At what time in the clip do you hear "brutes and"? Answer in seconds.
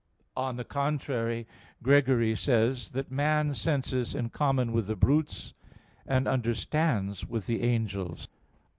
4.95-6.27